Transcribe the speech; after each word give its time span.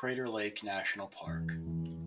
Crater 0.00 0.30
Lake 0.30 0.64
National 0.64 1.08
Park. 1.08 1.52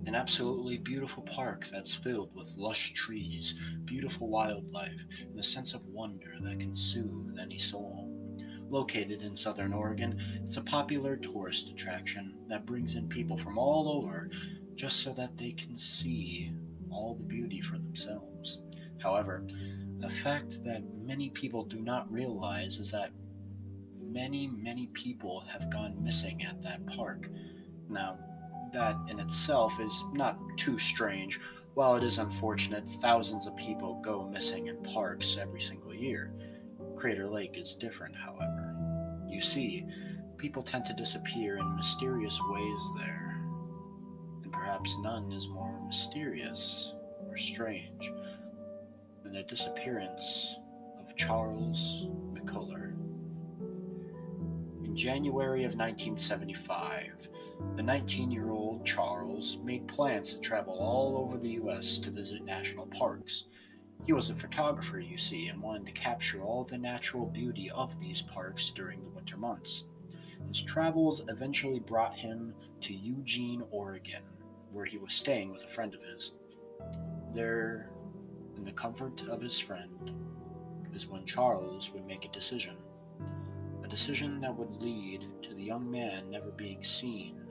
An 0.08 0.16
absolutely 0.16 0.80
beautiful 0.80 1.22
park 1.22 1.68
that's 1.72 1.94
filled 1.94 2.34
with 2.34 2.58
lush 2.58 2.92
trees, 2.94 3.56
beautiful 3.86 4.30
wildlife, 4.30 5.00
and 5.22 5.40
a 5.40 5.44
sense 5.44 5.76
of 5.76 5.86
wonder 5.86 6.34
that 6.42 6.60
can 6.60 6.76
soothe 6.76 7.38
any 7.40 7.60
soul. 7.60 8.10
Located 8.68 9.22
in 9.22 9.36
southern 9.36 9.74
Oregon, 9.74 10.20
it's 10.44 10.58
a 10.58 10.64
popular 10.64 11.16
tourist 11.16 11.70
attraction 11.70 12.34
that 12.48 12.66
brings 12.66 12.96
in 12.96 13.08
people 13.08 13.38
from 13.38 13.60
all 13.60 13.88
over 13.88 14.32
just 14.74 15.02
so 15.02 15.14
that 15.14 15.38
they 15.38 15.52
can 15.52 15.78
see 15.78 16.52
all 16.90 17.14
the 17.14 17.26
beauty 17.26 17.62
for 17.62 17.78
themselves. 17.78 18.64
However, 19.04 19.46
the 20.00 20.10
fact 20.10 20.64
that 20.64 20.82
many 21.00 21.30
people 21.30 21.64
do 21.64 21.80
not 21.80 22.12
realize 22.12 22.80
is 22.80 22.90
that 22.90 23.12
many, 24.02 24.48
many 24.48 24.88
people 24.94 25.42
have 25.42 25.72
gone 25.72 26.04
missing 26.04 26.44
at 26.44 26.64
that 26.64 26.84
park. 26.88 27.30
Now, 27.94 28.18
that 28.74 28.98
in 29.08 29.20
itself 29.20 29.80
is 29.80 30.04
not 30.14 30.38
too 30.58 30.78
strange. 30.80 31.40
While 31.76 31.96
it 31.96 32.04
is 32.04 32.18
unfortunate, 32.18 32.88
thousands 33.02 33.48
of 33.48 33.56
people 33.56 34.02
go 34.04 34.28
missing 34.28 34.68
in 34.68 34.78
parks 34.84 35.38
every 35.40 35.62
single 35.62 35.94
year. 35.94 36.34
Crater 36.98 37.28
Lake 37.28 37.58
is 37.58 37.76
different, 37.76 38.16
however. 38.16 38.76
You 39.28 39.40
see, 39.40 39.86
people 40.38 40.64
tend 40.64 40.86
to 40.86 40.94
disappear 40.94 41.58
in 41.58 41.76
mysterious 41.76 42.40
ways 42.50 42.82
there, 42.98 43.42
and 44.44 44.52
perhaps 44.52 44.96
none 45.00 45.32
is 45.32 45.48
more 45.50 45.80
mysterious 45.86 46.94
or 47.28 47.38
strange 47.38 48.12
than 49.24 49.34
the 49.34 49.44
disappearance 49.44 50.56
of 51.00 51.16
Charles 51.16 52.08
McCullar. 52.34 52.94
In 54.84 54.96
January 54.96 55.64
of 55.64 55.76
1975, 55.76 57.30
the 57.76 57.84
19 57.84 58.32
year 58.32 58.52
old 58.52 58.86
Charles 58.86 59.58
made 59.64 59.88
plans 59.88 60.34
to 60.34 60.40
travel 60.40 60.78
all 60.80 61.18
over 61.18 61.38
the 61.38 61.52
U.S. 61.52 61.98
to 62.00 62.12
visit 62.12 62.44
national 62.44 62.86
parks. 62.88 63.46
He 64.06 64.14
was 64.14 64.30
a 64.30 64.36
photographer, 64.36 65.00
you 65.00 65.18
see, 65.18 65.48
and 65.48 65.62
wanted 65.62 65.86
to 65.88 65.94
capture 65.94 66.42
all 66.42 66.64
the 66.64 66.78
natural 66.78 67.26
beauty 67.26 67.72
of 67.72 68.00
these 68.00 68.22
parks 68.22 68.70
during 68.72 69.02
the 69.02 69.10
winter 69.10 69.38
months. 69.38 69.86
His 70.50 70.62
travels 70.62 71.24
eventually 71.30 71.80
brought 71.80 72.16
him 72.16 72.54
to 72.82 72.94
Eugene, 72.94 73.64
Oregon, 73.72 74.22
where 74.72 74.86
he 74.86 74.98
was 74.98 75.14
staying 75.14 75.52
with 75.52 75.64
a 75.64 75.70
friend 75.70 75.94
of 75.96 76.02
his. 76.02 76.36
There, 77.34 77.90
in 78.58 78.66
the 78.66 78.72
comfort 78.74 79.24
of 79.30 79.42
his 79.42 79.58
friend, 79.58 80.12
is 80.94 81.08
when 81.08 81.26
Charles 81.26 81.92
would 81.92 82.06
make 82.06 82.26
a 82.26 82.30
decision. 82.30 82.76
A 83.84 83.88
decision 83.88 84.42
that 84.42 84.56
would 84.56 84.82
lead 84.82 85.26
to 85.44 85.54
the 85.54 85.64
young 85.64 85.90
man 85.90 86.30
never 86.30 86.52
being 86.52 86.84
seen 86.84 87.43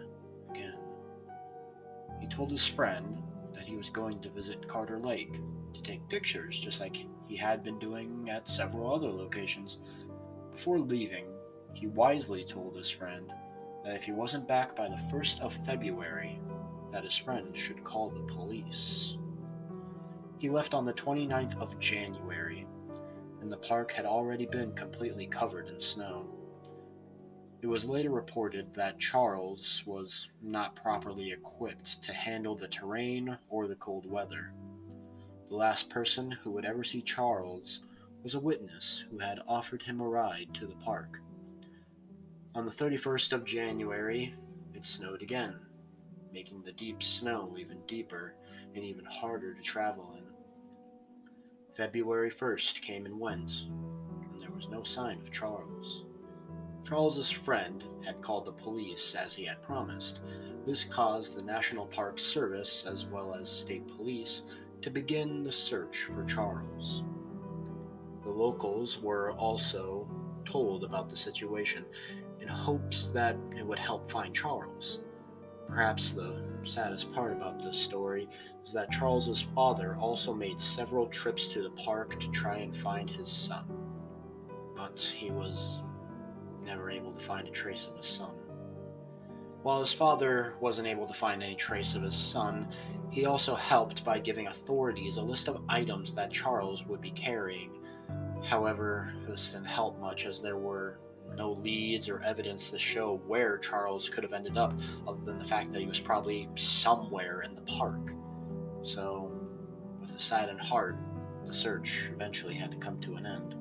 told 2.33 2.50
his 2.50 2.66
friend 2.66 3.22
that 3.55 3.64
he 3.64 3.77
was 3.77 3.91
going 3.91 4.20
to 4.20 4.30
visit 4.30 4.66
Crater 4.66 4.98
Lake 4.98 5.41
to 5.75 5.83
take 5.83 6.08
pictures, 6.08 6.58
just 6.58 6.80
like 6.80 6.97
he 7.27 7.36
had 7.36 7.62
been 7.62 7.78
doing 7.78 8.28
at 8.30 8.48
several 8.48 8.92
other 8.92 9.11
locations. 9.11 9.78
Before 10.50 10.78
leaving, 10.78 11.27
he 11.75 11.86
wisely 11.86 12.44
told 12.44 12.77
his 12.77 12.91
friend 12.91 13.30
that 13.84 13.94
if 13.94 14.05
he 14.05 14.12
wasn't 14.12 14.48
back 14.48 14.75
by 14.75 14.88
the 14.88 15.00
1st 15.12 15.41
of 15.41 15.53
February, 15.66 16.41
that 16.92 17.05
his 17.05 17.16
friend 17.16 17.56
should 17.56 17.84
call 17.84 18.10
the 18.10 18.33
police. 18.33 19.16
He 20.38 20.50
left 20.50 20.75
on 20.75 20.84
the 20.84 20.92
29th 20.94 21.60
of 21.60 21.78
January, 21.78 22.66
and 23.41 23.50
the 23.50 23.58
park 23.58 23.92
had 23.92 24.05
already 24.05 24.47
been 24.47 24.72
completely 24.72 25.27
covered 25.27 25.69
in 25.69 25.80
snow. 25.80 26.27
It 27.62 27.68
was 27.68 27.84
later 27.84 28.10
reported 28.10 28.74
that 28.74 28.98
Charles 28.98 29.84
was 29.86 30.28
not 30.42 30.74
properly 30.74 31.30
equipped 31.30 32.02
to 32.02 32.12
handle 32.12 32.56
the 32.56 32.66
terrain 32.66 33.38
or 33.48 33.69
the 33.69 33.77
cold 33.77 34.04
weather. 34.04 34.52
The 35.48 35.54
last 35.54 35.88
person 35.88 36.32
who 36.32 36.50
would 36.50 36.64
ever 36.64 36.82
see 36.82 37.02
Charles 37.02 37.82
was 38.24 38.34
a 38.34 38.41
witness 38.41 39.04
who 39.09 39.19
had 39.19 39.42
offered 39.47 39.81
him 39.81 40.00
a 40.00 40.09
ride 40.09 40.48
to 40.54 40.66
the 40.66 40.75
park. 40.75 41.20
On 42.56 42.66
the 42.66 42.72
31st 42.72 43.32
of 43.32 43.44
January, 43.44 44.34
it 44.75 44.84
snowed 44.84 45.22
again, 45.22 45.54
making 46.32 46.62
the 46.62 46.72
deep 46.72 47.00
snow 47.00 47.54
even 47.56 47.78
deeper 47.87 48.34
and 48.75 48.84
even 48.84 49.04
harder 49.04 49.54
to 49.54 49.62
travel 49.62 50.16
in. 50.19 50.25
February 51.76 52.31
1st 52.31 52.82
came 52.82 53.06
and 53.06 53.20
went, 53.20 53.66
and 53.69 54.41
there 54.41 54.50
was 54.50 54.69
no 54.69 54.82
sign 54.82 55.20
of 55.20 55.31
Charles. 55.31 56.06
Charles's 56.84 57.31
friend 57.31 57.84
had 58.04 58.20
called 58.20 58.47
the 58.47 58.53
police 58.53 59.15
as 59.15 59.34
he 59.34 59.44
had 59.44 59.62
promised. 59.62 60.20
This 60.66 60.84
caused 60.84 61.37
the 61.37 61.44
National 61.44 61.87
Park 61.87 62.19
Service, 62.19 62.84
as 62.87 63.06
well 63.06 63.34
as 63.34 63.50
state 63.50 63.87
police, 63.97 64.43
to 64.82 64.91
begin 64.91 65.43
the 65.43 65.53
search 65.53 66.09
for 66.15 66.25
Charles. 66.25 67.04
The 68.25 68.31
locals 68.31 69.00
were 69.00 69.32
also 69.32 70.09
told 70.44 70.84
about 70.84 71.09
the 71.09 71.16
situation 71.16 71.84
in 72.41 72.48
hopes 72.48 73.06
that 73.10 73.37
it 73.56 73.66
would 73.66 73.78
help 73.78 74.10
find 74.10 74.34
Charles. 74.34 75.00
Perhaps 75.69 76.10
the 76.10 76.44
saddest 76.64 77.12
part 77.12 77.32
about 77.32 77.62
this 77.62 77.78
story 77.78 78.28
is 78.64 78.72
that 78.72 78.91
Charles's 78.91 79.41
father 79.54 79.97
also 79.97 80.34
made 80.34 80.60
several 80.60 81.06
trips 81.06 81.49
to 81.49 81.62
the 81.62 81.70
park 81.70 82.20
to 82.20 82.28
try 82.31 82.59
and 82.59 82.76
find 82.76 83.09
his 83.09 83.28
son. 83.28 83.64
But 84.76 85.00
he 85.00 85.31
was 85.31 85.81
never 86.65 86.91
able 86.91 87.12
to 87.12 87.25
find 87.25 87.47
a 87.47 87.50
trace 87.50 87.87
of 87.87 87.97
his 87.97 88.06
son. 88.06 88.33
While 89.62 89.81
his 89.81 89.93
father 89.93 90.55
wasn't 90.61 90.89
able 90.89 91.06
to 91.06 91.15
find 91.15 91.43
any 91.43 91.55
trace 91.55 91.95
of 91.95 92.03
his 92.03 92.17
son, 92.17 92.69
he 93.11 93.27
also 93.27 93.55
helped 93.55 94.05
by 94.05 94.19
giving 94.19 94.49
authorities 94.49 95.17
a 95.19 95.23
list 95.23 95.49
of 95.49 95.62
items 95.69 96.15
that 96.15 96.33
Charles 96.33 96.84
would 96.87 97.00
be 97.00 97.12
carrying. 97.12 97.71
However, 98.43 99.12
this 99.28 99.53
didn't 99.53 99.67
help 99.67 100.00
much 100.00 100.27
as 100.27 100.43
there 100.43 100.56
were 100.56 100.99
no 101.37 101.53
leads 101.53 102.09
or 102.09 102.21
evidence 102.23 102.71
to 102.71 102.79
show 102.79 103.21
where 103.27 103.59
Charles 103.59 104.09
could 104.09 104.25
have 104.25 104.33
ended 104.33 104.59
up, 104.59 104.75
other 105.06 105.21
than 105.25 105.39
the 105.39 105.44
fact 105.44 105.73
that 105.73 105.81
he 105.81 105.87
was 105.87 106.00
probably 106.00 106.49
somewhere 106.56 107.43
in 107.43 107.55
the 107.55 107.62
park. 107.62 108.12
So, 108.83 109.31
with 110.00 110.15
a 110.17 110.21
saddened 110.21 110.61
heart, 110.61 110.97
the 111.47 111.55
search 111.55 112.11
eventually 112.12 112.55
had 112.55 112.73
to 112.73 112.77
come 112.79 113.00
to 113.00 113.15
an 113.15 113.27
end. 113.27 113.55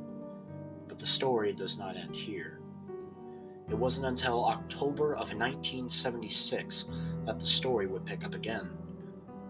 But 0.88 0.98
the 0.98 1.08
story 1.08 1.54
does 1.54 1.78
not 1.78 1.96
end 1.96 2.16
here. 2.16 2.61
It 3.72 3.78
wasn't 3.78 4.08
until 4.08 4.44
October 4.44 5.14
of 5.14 5.34
1976 5.34 6.90
that 7.26 7.40
the 7.40 7.48
story 7.48 7.88
would 7.88 8.06
pick 8.06 8.26
up 8.26 8.36
again. 8.36 8.70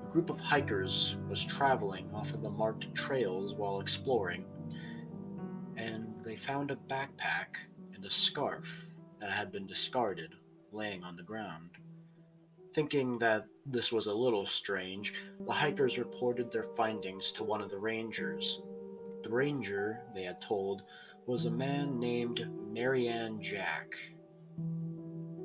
A 0.05 0.11
group 0.11 0.29
of 0.29 0.39
hikers 0.39 1.17
was 1.27 1.43
traveling 1.43 2.07
off 2.13 2.31
of 2.31 2.43
the 2.43 2.49
marked 2.51 2.93
trails 2.93 3.55
while 3.55 3.79
exploring, 3.79 4.45
and 5.75 6.13
they 6.23 6.35
found 6.35 6.69
a 6.69 6.75
backpack 6.75 7.57
and 7.95 8.05
a 8.05 8.11
scarf 8.11 8.85
that 9.19 9.31
had 9.31 9.51
been 9.51 9.65
discarded 9.65 10.35
laying 10.71 11.03
on 11.03 11.15
the 11.15 11.23
ground. 11.23 11.71
Thinking 12.75 13.17
that 13.17 13.47
this 13.65 13.91
was 13.91 14.05
a 14.05 14.13
little 14.13 14.45
strange, 14.45 15.15
the 15.47 15.51
hikers 15.51 15.97
reported 15.97 16.51
their 16.51 16.67
findings 16.75 17.31
to 17.31 17.43
one 17.43 17.59
of 17.59 17.71
the 17.71 17.79
rangers. 17.79 18.61
The 19.23 19.31
ranger, 19.31 20.03
they 20.13 20.23
had 20.23 20.41
told, 20.41 20.83
was 21.31 21.45
a 21.45 21.49
man 21.49 21.97
named 21.97 22.45
Marianne 22.73 23.41
Jack. 23.41 23.95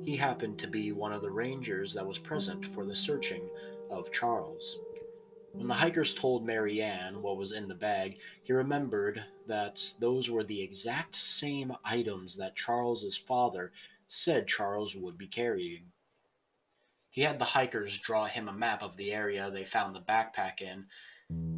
He 0.03 0.17
happened 0.17 0.59
to 0.59 0.67
be 0.67 0.91
one 0.91 1.13
of 1.13 1.21
the 1.21 1.31
rangers 1.31 1.93
that 1.93 2.05
was 2.05 2.19
present 2.19 2.65
for 2.65 2.83
the 2.83 2.93
searching 2.93 3.49
of 3.89 4.11
Charles. 4.11 4.79
When 5.53 5.65
the 5.65 5.73
hikers 5.73 6.13
told 6.13 6.45
Marianne 6.45 7.21
what 7.21 7.37
was 7.37 7.53
in 7.53 7.69
the 7.69 7.73
bag, 7.73 8.17
he 8.43 8.51
remembered 8.51 9.23
that 9.47 9.81
those 9.97 10.29
were 10.29 10.43
the 10.43 10.61
exact 10.61 11.15
same 11.15 11.71
items 11.85 12.35
that 12.35 12.57
Charles's 12.57 13.15
father 13.15 13.71
said 14.09 14.45
Charles 14.45 14.93
would 14.97 15.17
be 15.17 15.27
carrying. 15.27 15.85
He 17.11 17.21
had 17.21 17.39
the 17.39 17.45
hikers 17.45 17.97
draw 17.97 18.25
him 18.25 18.49
a 18.49 18.53
map 18.53 18.83
of 18.83 18.97
the 18.97 19.13
area 19.13 19.49
they 19.49 19.63
found 19.63 19.95
the 19.95 20.01
backpack 20.01 20.61
in, 20.61 20.87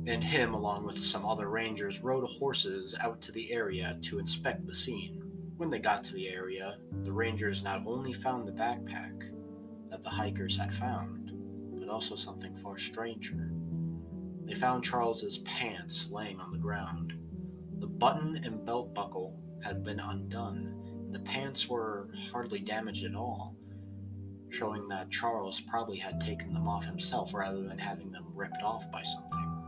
and 0.09 0.23
him, 0.23 0.55
along 0.55 0.87
with 0.87 0.97
some 0.97 1.23
other 1.23 1.49
rangers, 1.49 2.01
rode 2.01 2.27
horses 2.27 2.95
out 2.99 3.21
to 3.21 3.31
the 3.31 3.51
area 3.53 3.95
to 4.01 4.17
inspect 4.17 4.65
the 4.65 4.73
scene. 4.73 5.21
When 5.57 5.69
they 5.69 5.77
got 5.77 6.03
to 6.05 6.15
the 6.15 6.29
area, 6.29 6.79
the 7.03 7.11
rangers 7.11 7.63
not 7.63 7.83
only 7.85 8.13
found 8.13 8.47
the 8.47 8.51
backpack 8.51 9.31
that 9.91 10.01
the 10.01 10.09
hikers 10.09 10.57
had 10.57 10.73
found, 10.73 11.31
but 11.79 11.89
also 11.89 12.15
something 12.15 12.55
far 12.55 12.79
stranger. 12.79 13.51
They 14.45 14.55
found 14.55 14.83
Charles's 14.83 15.39
pants 15.39 16.09
laying 16.09 16.39
on 16.39 16.51
the 16.51 16.57
ground. 16.57 17.13
The 17.77 17.85
button 17.85 18.41
and 18.43 18.65
belt 18.65 18.95
buckle 18.95 19.39
had 19.63 19.83
been 19.83 19.99
undone, 19.99 20.73
and 21.05 21.13
the 21.13 21.19
pants 21.19 21.69
were 21.69 22.09
hardly 22.31 22.61
damaged 22.61 23.05
at 23.05 23.13
all, 23.13 23.55
showing 24.49 24.87
that 24.87 25.11
Charles 25.11 25.61
probably 25.61 25.97
had 25.97 26.19
taken 26.19 26.51
them 26.51 26.67
off 26.67 26.85
himself 26.85 27.31
rather 27.31 27.61
than 27.61 27.77
having 27.77 28.11
them 28.11 28.25
ripped 28.33 28.63
off 28.63 28.91
by 28.91 29.03
something. 29.03 29.58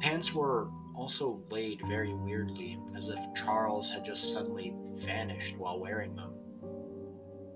Pants 0.00 0.34
were 0.34 0.68
also 0.94 1.42
laid 1.50 1.82
very 1.86 2.14
weirdly, 2.14 2.78
as 2.96 3.08
if 3.08 3.20
Charles 3.34 3.90
had 3.90 4.04
just 4.04 4.32
suddenly 4.32 4.74
vanished 4.94 5.58
while 5.58 5.78
wearing 5.78 6.16
them. 6.16 6.32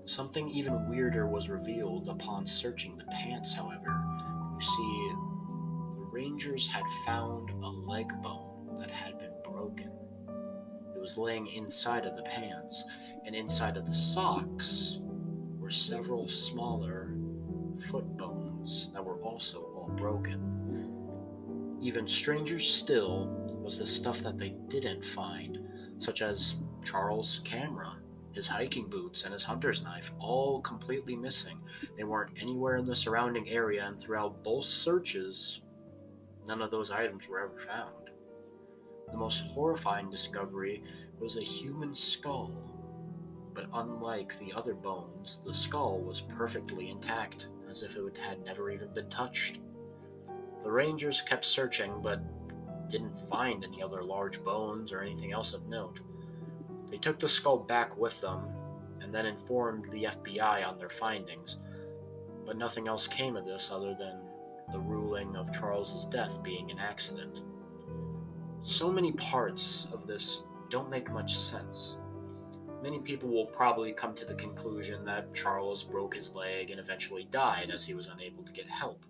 Something 0.05 0.47
even 0.49 0.87
weirder 0.87 1.27
was 1.27 1.49
revealed 1.49 2.07
upon 2.07 2.45
searching 2.45 2.97
the 2.97 3.05
pants, 3.05 3.53
however. 3.53 4.03
You 4.59 4.65
see, 4.65 5.11
the 5.97 6.07
Rangers 6.11 6.67
had 6.67 6.83
found 7.05 7.49
a 7.49 7.67
leg 7.67 8.09
bone 8.21 8.77
that 8.79 8.91
had 8.91 9.17
been 9.17 9.33
broken. 9.43 9.91
It 10.95 11.01
was 11.01 11.17
laying 11.17 11.47
inside 11.47 12.05
of 12.05 12.15
the 12.15 12.23
pants, 12.23 12.83
and 13.25 13.35
inside 13.35 13.75
of 13.75 13.87
the 13.87 13.95
socks 13.95 14.99
were 15.59 15.71
several 15.71 16.27
smaller 16.27 17.15
foot 17.89 18.15
bones 18.17 18.91
that 18.93 19.03
were 19.03 19.19
also 19.21 19.61
all 19.75 19.89
broken. 19.97 20.64
Even 21.85 22.07
stranger 22.07 22.59
still 22.59 23.27
was 23.61 23.77
the 23.77 23.85
stuff 23.85 24.21
that 24.21 24.39
they 24.39 24.55
didn't 24.69 25.05
find, 25.05 25.59
such 25.99 26.23
as 26.23 26.63
Charles' 26.83 27.43
camera, 27.45 27.97
his 28.31 28.47
hiking 28.47 28.89
boots, 28.89 29.23
and 29.23 29.31
his 29.31 29.43
hunter's 29.43 29.83
knife, 29.83 30.11
all 30.17 30.61
completely 30.61 31.15
missing. 31.15 31.61
They 31.95 32.03
weren't 32.03 32.41
anywhere 32.41 32.77
in 32.77 32.87
the 32.87 32.95
surrounding 32.95 33.47
area, 33.51 33.85
and 33.85 33.99
throughout 33.99 34.43
both 34.43 34.65
searches, 34.65 35.61
none 36.47 36.63
of 36.63 36.71
those 36.71 36.89
items 36.89 37.29
were 37.29 37.41
ever 37.41 37.59
found. 37.59 38.09
The 39.11 39.19
most 39.19 39.41
horrifying 39.41 40.09
discovery 40.09 40.81
was 41.19 41.37
a 41.37 41.43
human 41.43 41.93
skull. 41.93 42.51
But 43.53 43.67
unlike 43.71 44.39
the 44.39 44.53
other 44.53 44.73
bones, 44.73 45.39
the 45.45 45.53
skull 45.53 45.99
was 45.99 46.21
perfectly 46.21 46.89
intact, 46.89 47.45
as 47.69 47.83
if 47.83 47.95
it 47.95 48.17
had 48.17 48.43
never 48.43 48.71
even 48.71 48.91
been 48.91 49.11
touched. 49.11 49.59
The 50.65 50.71
Rangers 50.71 51.21
kept 51.21 51.45
searching, 51.45 52.01
but 52.01 52.19
didn't 52.89 53.15
find 53.29 53.63
any 53.63 53.83
other 53.83 54.03
large 54.03 54.43
bones 54.43 54.91
or 54.91 54.99
anything 54.99 55.31
else 55.31 55.53
of 55.53 55.67
note. 55.67 55.99
They 56.89 56.97
took 56.97 57.19
the 57.19 57.29
skull 57.29 57.59
back 57.59 57.95
with 57.95 58.19
them 58.19 58.47
and 58.99 59.13
then 59.13 59.27
informed 59.27 59.91
the 59.91 60.05
FBI 60.05 60.67
on 60.67 60.79
their 60.79 60.89
findings, 60.89 61.59
but 62.47 62.57
nothing 62.57 62.87
else 62.87 63.05
came 63.05 63.35
of 63.35 63.45
this 63.45 63.69
other 63.71 63.93
than 63.93 64.17
the 64.71 64.79
ruling 64.79 65.35
of 65.35 65.53
Charles's 65.53 66.07
death 66.07 66.41
being 66.41 66.71
an 66.71 66.79
accident. 66.79 67.41
So 68.63 68.91
many 68.91 69.11
parts 69.11 69.87
of 69.93 70.07
this 70.07 70.45
don't 70.71 70.89
make 70.89 71.11
much 71.11 71.37
sense. 71.37 71.99
Many 72.81 73.01
people 73.01 73.29
will 73.29 73.45
probably 73.45 73.93
come 73.93 74.15
to 74.15 74.25
the 74.25 74.33
conclusion 74.33 75.05
that 75.05 75.31
Charles 75.35 75.83
broke 75.83 76.15
his 76.15 76.33
leg 76.33 76.71
and 76.71 76.79
eventually 76.79 77.27
died 77.29 77.69
as 77.69 77.85
he 77.85 77.93
was 77.93 78.07
unable 78.07 78.43
to 78.43 78.51
get 78.51 78.67
help. 78.67 79.05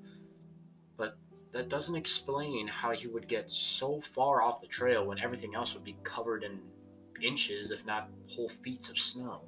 But 0.97 1.17
that 1.55 1.69
doesn't 1.69 1.95
explain 1.95 2.67
how 2.67 2.91
he 2.91 3.07
would 3.07 3.29
get 3.29 3.49
so 3.49 4.01
far 4.01 4.41
off 4.41 4.59
the 4.59 4.67
trail 4.67 5.05
when 5.05 5.21
everything 5.21 5.55
else 5.55 5.73
would 5.73 5.85
be 5.85 5.95
covered 6.03 6.43
in 6.43 6.59
inches, 7.21 7.71
if 7.71 7.85
not 7.85 8.09
whole 8.27 8.49
feet 8.49 8.89
of 8.89 8.99
snow. 8.99 9.39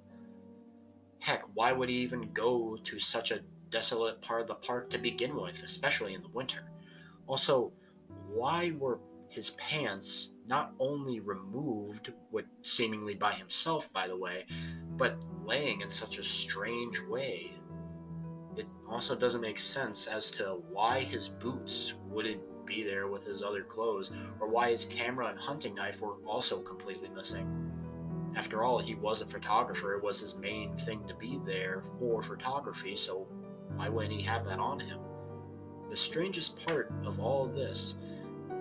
Heck, 1.20 1.44
why 1.54 1.74
would 1.74 1.90
he 1.90 1.96
even 1.96 2.32
go 2.32 2.78
to 2.86 2.98
such 2.98 3.32
a 3.32 3.42
desolate 3.70 4.22
part 4.22 4.40
of 4.40 4.48
the 4.48 4.56
park 4.56 4.90
to 4.92 4.98
begin 4.98 5.36
with, 5.36 5.62
especially 5.64 6.14
in 6.14 6.22
the 6.22 6.30
winter? 6.30 6.72
Also, 7.28 7.74
why 8.30 8.72
were 8.80 9.02
his 9.28 9.50
pants 9.50 10.30
not 10.48 10.72
only 10.80 11.20
removed, 11.20 12.14
what 12.32 12.46
seemingly 12.64 13.16
by 13.16 13.34
himself, 13.34 13.92
by 13.92 14.08
the 14.08 14.16
way, 14.16 14.46
but 14.96 15.18
laying 15.44 15.82
in 15.82 15.90
such 15.90 16.20
a 16.20 16.24
strange 16.24 17.02
way? 17.10 17.57
It 18.58 18.68
also 18.90 19.16
doesn't 19.16 19.42
make 19.42 19.60
sense 19.60 20.08
as 20.08 20.32
to 20.32 20.62
why 20.72 21.00
his 21.00 21.30
boots 21.30 21.94
wouldn't 22.08 22.42
be 22.66 22.84
there 22.84 23.08
with 23.08 23.26
his 23.26 23.42
other 23.44 23.64
clothes, 23.64 24.12
or 24.40 24.50
why 24.50 24.72
his 24.72 24.86
camera 24.86 25.28
and 25.28 25.40
hunting 25.40 25.76
knife 25.76 26.02
were 26.02 26.16
also 26.26 26.60
completely 26.60 27.08
missing. 27.10 27.72
After 28.36 28.64
all, 28.64 28.80
he 28.80 28.96
was 28.96 29.22
a 29.22 29.26
photographer, 29.26 29.96
it 29.96 30.04
was 30.04 30.20
his 30.20 30.36
main 30.36 30.76
thing 30.80 31.08
to 31.08 31.16
be 31.16 31.40
there 31.46 31.84
for 31.98 32.22
photography, 32.22 32.96
so 32.96 33.28
why 33.76 33.90
wouldn't 33.90 34.14
he 34.14 34.22
have 34.24 34.46
that 34.46 34.60
on 34.60 34.80
him? 34.80 35.00
The 35.90 35.98
strangest 35.98 36.58
part 36.66 36.92
of 37.06 37.20
all 37.20 37.46
of 37.46 37.56
this 37.56 37.96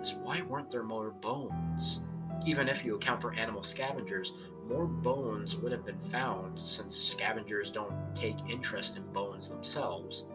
is 0.01 0.13
why 0.13 0.41
weren't 0.43 0.69
there 0.69 0.83
more 0.83 1.11
bones? 1.11 2.01
Even 2.45 2.67
if 2.67 2.85
you 2.85 2.95
account 2.95 3.21
for 3.21 3.33
animal 3.33 3.63
scavengers, 3.63 4.33
more 4.67 4.85
bones 4.85 5.55
would 5.57 5.71
have 5.71 5.85
been 5.85 5.99
found 5.99 6.59
since 6.59 6.95
scavengers 6.95 7.71
don't 7.71 7.93
take 8.13 8.35
interest 8.49 8.97
in 8.97 9.03
bones 9.13 9.47
themselves. 9.49 10.25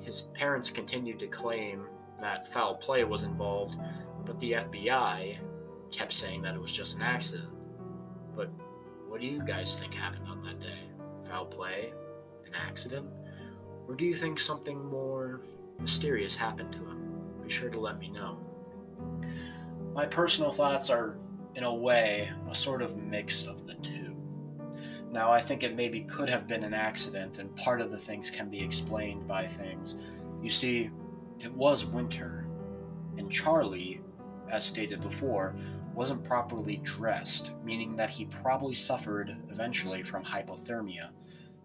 His 0.00 0.22
parents 0.34 0.70
continued 0.70 1.18
to 1.20 1.26
claim 1.26 1.86
that 2.20 2.50
foul 2.52 2.76
play 2.76 3.04
was 3.04 3.24
involved, 3.24 3.76
but 4.24 4.38
the 4.40 4.52
FBI 4.52 5.36
kept 5.90 6.12
saying 6.12 6.42
that 6.42 6.54
it 6.54 6.60
was 6.60 6.72
just 6.72 6.96
an 6.96 7.02
accident. 7.02 7.50
But 8.34 8.50
what 9.08 9.20
do 9.20 9.26
you 9.26 9.42
guys 9.42 9.78
think 9.78 9.94
happened 9.94 10.28
on 10.28 10.42
that 10.44 10.60
day? 10.60 10.78
Foul 11.28 11.46
play? 11.46 11.92
An 12.46 12.52
accident? 12.54 13.06
Or 13.88 13.94
do 13.94 14.04
you 14.04 14.16
think 14.16 14.38
something 14.38 14.84
more 14.84 15.42
mysterious 15.78 16.34
happened 16.34 16.72
to 16.72 16.78
him? 16.78 17.20
Be 17.42 17.50
sure 17.50 17.70
to 17.70 17.78
let 17.78 17.98
me 17.98 18.08
know. 18.08 18.38
My 19.96 20.04
personal 20.04 20.52
thoughts 20.52 20.90
are, 20.90 21.16
in 21.54 21.64
a 21.64 21.74
way, 21.74 22.30
a 22.50 22.54
sort 22.54 22.82
of 22.82 22.98
mix 22.98 23.46
of 23.46 23.66
the 23.66 23.76
two. 23.76 24.14
Now, 25.10 25.30
I 25.30 25.40
think 25.40 25.62
it 25.62 25.74
maybe 25.74 26.02
could 26.02 26.28
have 26.28 26.46
been 26.46 26.64
an 26.64 26.74
accident, 26.74 27.38
and 27.38 27.56
part 27.56 27.80
of 27.80 27.90
the 27.90 27.96
things 27.96 28.30
can 28.30 28.50
be 28.50 28.62
explained 28.62 29.26
by 29.26 29.46
things. 29.46 29.96
You 30.42 30.50
see, 30.50 30.90
it 31.40 31.50
was 31.50 31.86
winter, 31.86 32.46
and 33.16 33.32
Charlie, 33.32 34.02
as 34.50 34.66
stated 34.66 35.00
before, 35.00 35.56
wasn't 35.94 36.24
properly 36.24 36.76
dressed, 36.82 37.52
meaning 37.64 37.96
that 37.96 38.10
he 38.10 38.26
probably 38.26 38.74
suffered 38.74 39.34
eventually 39.50 40.02
from 40.02 40.22
hypothermia. 40.22 41.08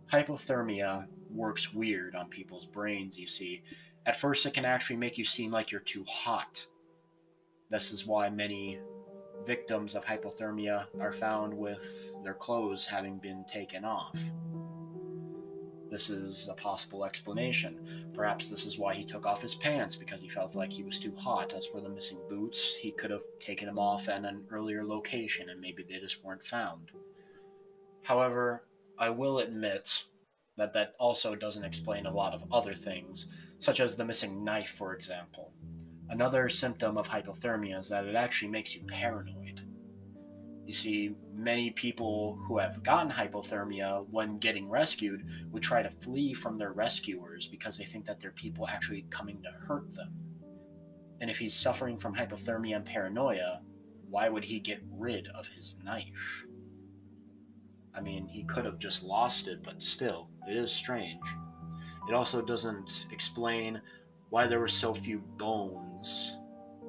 Hypothermia 0.09 1.05
works 1.29 1.73
weird 1.73 2.15
on 2.15 2.29
people's 2.29 2.65
brains, 2.65 3.19
you 3.19 3.27
see. 3.27 3.61
At 4.05 4.21
first, 4.21 4.45
it 4.45 4.53
can 4.53 4.63
actually 4.63 4.95
make 4.95 5.17
you 5.17 5.25
seem 5.25 5.51
like 5.51 5.69
you're 5.69 5.81
too 5.81 6.05
hot. 6.07 6.65
This 7.71 7.93
is 7.93 8.05
why 8.05 8.29
many 8.29 8.79
victims 9.45 9.95
of 9.95 10.03
hypothermia 10.03 10.87
are 10.99 11.13
found 11.13 11.53
with 11.53 11.87
their 12.21 12.33
clothes 12.33 12.85
having 12.85 13.17
been 13.17 13.45
taken 13.45 13.85
off. 13.85 14.19
This 15.89 16.09
is 16.09 16.49
a 16.49 16.53
possible 16.53 17.05
explanation. 17.05 18.11
Perhaps 18.13 18.49
this 18.49 18.65
is 18.65 18.77
why 18.77 18.93
he 18.93 19.05
took 19.05 19.25
off 19.25 19.41
his 19.41 19.55
pants, 19.55 19.95
because 19.95 20.21
he 20.21 20.27
felt 20.27 20.53
like 20.53 20.71
he 20.71 20.83
was 20.83 20.99
too 20.99 21.15
hot. 21.15 21.53
As 21.53 21.65
for 21.65 21.79
the 21.79 21.89
missing 21.89 22.19
boots, 22.29 22.75
he 22.75 22.91
could 22.91 23.09
have 23.09 23.23
taken 23.39 23.67
them 23.67 23.79
off 23.79 24.09
at 24.09 24.25
an 24.25 24.43
earlier 24.51 24.85
location 24.85 25.49
and 25.49 25.61
maybe 25.61 25.83
they 25.83 25.97
just 25.97 26.23
weren't 26.25 26.45
found. 26.45 26.91
However, 28.03 28.65
I 28.97 29.11
will 29.11 29.39
admit 29.39 30.03
that 30.57 30.73
that 30.73 30.93
also 30.99 31.35
doesn't 31.35 31.63
explain 31.63 32.05
a 32.05 32.13
lot 32.13 32.33
of 32.33 32.43
other 32.51 32.73
things, 32.73 33.27
such 33.59 33.79
as 33.79 33.95
the 33.95 34.03
missing 34.03 34.43
knife, 34.43 34.75
for 34.77 34.93
example. 34.93 35.53
Another 36.11 36.49
symptom 36.49 36.97
of 36.97 37.07
hypothermia 37.07 37.79
is 37.79 37.87
that 37.87 38.05
it 38.05 38.15
actually 38.15 38.51
makes 38.51 38.75
you 38.75 38.81
paranoid. 38.85 39.61
You 40.65 40.73
see, 40.73 41.15
many 41.33 41.71
people 41.71 42.37
who 42.45 42.57
have 42.57 42.83
gotten 42.83 43.09
hypothermia 43.09 44.05
when 44.09 44.37
getting 44.37 44.69
rescued 44.69 45.25
would 45.51 45.63
try 45.63 45.81
to 45.81 45.89
flee 45.89 46.33
from 46.33 46.57
their 46.57 46.73
rescuers 46.73 47.47
because 47.47 47.77
they 47.77 47.85
think 47.85 48.05
that 48.05 48.19
they're 48.19 48.31
people 48.31 48.67
actually 48.67 49.05
coming 49.09 49.41
to 49.41 49.51
hurt 49.65 49.93
them. 49.95 50.13
And 51.21 51.29
if 51.29 51.37
he's 51.37 51.55
suffering 51.55 51.97
from 51.97 52.13
hypothermia 52.13 52.75
and 52.75 52.85
paranoia, 52.85 53.61
why 54.09 54.27
would 54.27 54.43
he 54.43 54.59
get 54.59 54.83
rid 54.91 55.27
of 55.29 55.47
his 55.47 55.77
knife? 55.81 56.45
I 57.95 58.01
mean, 58.01 58.27
he 58.27 58.43
could 58.43 58.65
have 58.65 58.79
just 58.79 59.01
lost 59.03 59.47
it, 59.47 59.63
but 59.63 59.81
still, 59.81 60.29
it 60.49 60.57
is 60.57 60.73
strange. 60.73 61.23
It 62.09 62.13
also 62.13 62.41
doesn't 62.41 63.07
explain 63.11 63.81
why 64.31 64.47
there 64.47 64.59
were 64.59 64.67
so 64.67 64.93
few 64.93 65.19
bones 65.37 66.37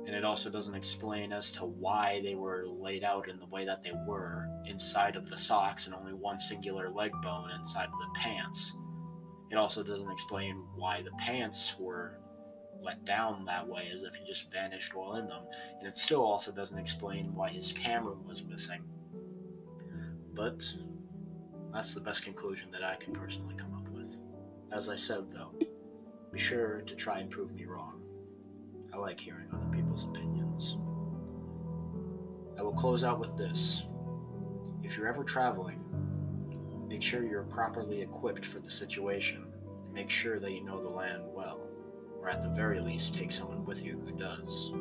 and 0.07 0.17
it 0.17 0.25
also 0.25 0.51
doesn't 0.51 0.75
explain 0.75 1.33
as 1.33 1.53
to 1.53 1.65
why 1.65 2.21
they 2.23 2.35
were 2.35 2.67
laid 2.67 3.05
out 3.05 3.29
in 3.29 3.39
the 3.39 3.47
way 3.47 3.65
that 3.65 3.85
they 3.85 3.93
were 4.07 4.49
inside 4.65 5.15
of 5.15 5.29
the 5.29 5.39
socks 5.39 5.87
and 5.87 5.95
only 5.95 6.13
one 6.13 6.41
singular 6.41 6.91
leg 6.91 7.13
bone 7.23 7.51
inside 7.53 7.87
of 7.87 7.99
the 8.01 8.19
pants. 8.19 8.77
It 9.51 9.57
also 9.57 9.85
doesn't 9.85 10.11
explain 10.11 10.57
why 10.75 11.03
the 11.03 11.13
pants 11.13 11.77
were 11.79 12.19
let 12.81 13.05
down 13.05 13.45
that 13.45 13.69
way 13.69 13.91
as 13.95 14.03
if 14.03 14.15
he 14.15 14.25
just 14.25 14.51
vanished 14.51 14.93
while 14.93 15.15
in 15.15 15.29
them, 15.29 15.45
and 15.79 15.87
it 15.87 15.97
still 15.97 16.25
also 16.25 16.51
doesn't 16.51 16.79
explain 16.79 17.33
why 17.33 17.49
his 17.49 17.71
camera 17.71 18.17
was 18.27 18.43
missing. 18.45 18.83
But 20.35 20.65
that's 21.73 21.95
the 21.95 22.01
best 22.01 22.25
conclusion 22.25 22.73
that 22.73 22.83
I 22.83 22.97
can 22.97 23.13
personally 23.13 23.55
come 23.55 23.75
up 23.75 23.89
with. 23.91 24.17
As 24.73 24.89
I 24.89 24.97
said, 24.97 25.31
though, 25.31 25.55
be 26.33 26.39
sure 26.39 26.81
to 26.87 26.95
try 26.95 27.19
and 27.19 27.31
prove 27.31 27.53
me 27.53 27.67
wrong. 27.67 28.01
I 28.93 28.97
like 28.97 29.21
hearing 29.21 29.49
other 29.53 29.67
people's 29.67 30.05
opinions. 30.05 30.79
I 32.59 32.63
will 32.63 32.73
close 32.73 33.05
out 33.05 33.21
with 33.21 33.37
this. 33.37 33.87
If 34.83 34.97
you're 34.97 35.09
ever 35.09 35.25
traveling, 35.25 35.85
make 36.89 37.03
sure 37.03 37.25
you're 37.25 37.43
properly 37.43 38.01
equipped 38.01 38.47
for 38.47 38.61
the 38.61 38.71
situation 38.71 39.45
and 39.85 39.93
make 39.93 40.09
sure 40.09 40.39
that 40.39 40.53
you 40.53 40.65
know 40.65 40.83
the 40.83 40.89
land 40.89 41.23
well, 41.35 41.69
or 42.19 42.31
at 42.31 42.43
the 42.43 42.49
very 42.51 42.81
least, 42.81 43.15
take 43.15 43.31
someone 43.31 43.67
with 43.67 43.85
you 43.85 44.03
who 44.07 44.13
does. 44.13 44.73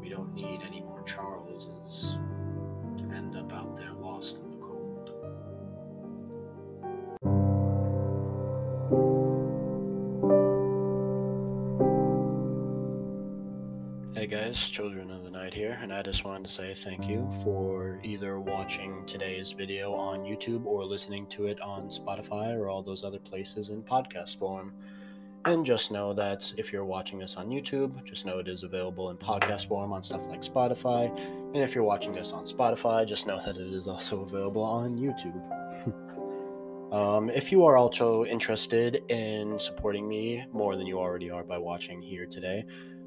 We 0.00 0.08
don't 0.08 0.34
need 0.34 0.60
any 0.66 0.80
more 0.80 1.02
Charleses 1.04 2.16
to 2.96 3.04
end 3.14 3.36
up 3.36 3.52
out 3.52 3.76
there 3.76 3.92
lost 3.92 4.40
Hey 14.22 14.28
guys, 14.28 14.70
Children 14.70 15.10
of 15.10 15.24
the 15.24 15.32
Night 15.32 15.52
here, 15.52 15.76
and 15.82 15.92
I 15.92 16.00
just 16.00 16.24
wanted 16.24 16.44
to 16.44 16.48
say 16.52 16.74
thank 16.74 17.08
you 17.08 17.28
for 17.42 17.98
either 18.04 18.38
watching 18.38 19.04
today's 19.04 19.50
video 19.50 19.92
on 19.94 20.20
YouTube 20.20 20.64
or 20.64 20.84
listening 20.84 21.26
to 21.30 21.46
it 21.46 21.60
on 21.60 21.88
Spotify 21.88 22.56
or 22.56 22.68
all 22.68 22.84
those 22.84 23.02
other 23.02 23.18
places 23.18 23.70
in 23.70 23.82
podcast 23.82 24.38
form. 24.38 24.74
And 25.44 25.66
just 25.66 25.90
know 25.90 26.12
that 26.12 26.54
if 26.56 26.72
you're 26.72 26.84
watching 26.84 27.18
this 27.18 27.34
on 27.34 27.48
YouTube, 27.48 28.04
just 28.04 28.24
know 28.24 28.38
it 28.38 28.46
is 28.46 28.62
available 28.62 29.10
in 29.10 29.16
podcast 29.16 29.66
form 29.66 29.92
on 29.92 30.04
stuff 30.04 30.24
like 30.28 30.42
Spotify. 30.42 31.10
And 31.52 31.56
if 31.56 31.74
you're 31.74 31.82
watching 31.82 32.12
this 32.12 32.30
on 32.30 32.44
Spotify, 32.44 33.04
just 33.04 33.26
know 33.26 33.40
that 33.44 33.56
it 33.56 33.74
is 33.74 33.88
also 33.88 34.20
available 34.22 34.62
on 34.62 34.96
YouTube. 34.96 36.92
um, 36.92 37.28
if 37.28 37.50
you 37.50 37.64
are 37.64 37.76
also 37.76 38.24
interested 38.26 39.02
in 39.08 39.58
supporting 39.58 40.08
me 40.08 40.44
more 40.52 40.76
than 40.76 40.86
you 40.86 41.00
already 41.00 41.28
are 41.28 41.42
by 41.42 41.58
watching 41.58 42.00
here 42.00 42.24
today, 42.24 42.64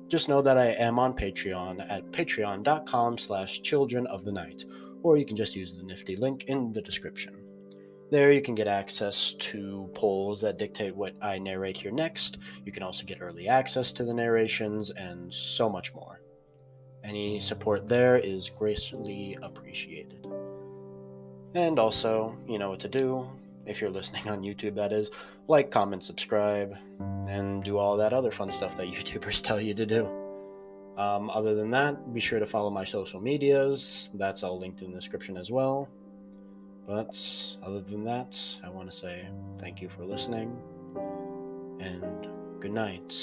just 0.07 0.29
know 0.29 0.41
that 0.41 0.57
I 0.57 0.67
am 0.67 0.99
on 0.99 1.13
Patreon 1.13 1.89
at 1.89 2.11
patreon.com 2.11 3.17
slash 3.17 3.61
children 3.61 4.05
of 4.07 4.23
the 4.23 4.31
night, 4.31 4.63
or 5.03 5.17
you 5.17 5.25
can 5.25 5.35
just 5.35 5.55
use 5.55 5.73
the 5.73 5.83
nifty 5.83 6.15
link 6.15 6.45
in 6.45 6.71
the 6.73 6.81
description. 6.81 7.35
There, 8.11 8.31
you 8.31 8.41
can 8.41 8.53
get 8.53 8.67
access 8.67 9.33
to 9.39 9.89
polls 9.95 10.39
that 10.41 10.59
dictate 10.59 10.95
what 10.95 11.15
I 11.21 11.39
narrate 11.39 11.75
here 11.75 11.91
next. 11.91 12.37
You 12.63 12.71
can 12.71 12.83
also 12.83 13.03
get 13.03 13.17
early 13.19 13.47
access 13.47 13.91
to 13.93 14.03
the 14.03 14.13
narrations 14.13 14.91
and 14.91 15.33
so 15.33 15.67
much 15.67 15.93
more. 15.95 16.21
Any 17.03 17.41
support 17.41 17.87
there 17.87 18.17
is 18.17 18.49
gracefully 18.49 19.37
appreciated. 19.41 20.27
And 21.55 21.79
also, 21.79 22.37
you 22.47 22.59
know 22.59 22.69
what 22.69 22.79
to 22.81 22.89
do. 22.89 23.27
If 23.65 23.81
you're 23.81 23.89
listening 23.89 24.27
on 24.27 24.41
YouTube, 24.41 24.75
that 24.75 24.91
is, 24.91 25.09
like, 25.47 25.71
comment, 25.71 26.03
subscribe, 26.03 26.75
and 27.27 27.63
do 27.63 27.77
all 27.77 27.97
that 27.97 28.13
other 28.13 28.31
fun 28.31 28.51
stuff 28.51 28.77
that 28.77 28.87
YouTubers 28.93 29.41
tell 29.41 29.59
you 29.59 29.73
to 29.73 29.85
do. 29.85 30.07
Um, 30.97 31.29
other 31.31 31.55
than 31.55 31.71
that, 31.71 32.13
be 32.13 32.21
sure 32.21 32.39
to 32.39 32.45
follow 32.45 32.69
my 32.69 32.85
social 32.85 33.19
medias. 33.19 34.09
That's 34.13 34.43
all 34.43 34.59
linked 34.59 34.81
in 34.81 34.91
the 34.91 34.97
description 34.97 35.35
as 35.35 35.51
well. 35.51 35.89
But 36.87 37.19
other 37.63 37.81
than 37.81 38.05
that, 38.05 38.39
I 38.63 38.69
want 38.69 38.89
to 38.91 38.95
say 38.95 39.27
thank 39.59 39.81
you 39.81 39.89
for 39.89 40.05
listening, 40.05 40.55
and 41.79 42.27
good 42.59 42.71
night, 42.71 43.13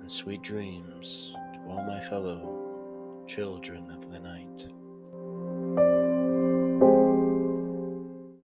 and 0.00 0.10
sweet 0.10 0.42
dreams 0.42 1.34
to 1.54 1.60
all 1.68 1.82
my 1.82 2.00
fellow 2.08 3.24
children 3.26 3.90
of 3.90 4.10
the 4.10 4.20
night. 4.20 4.49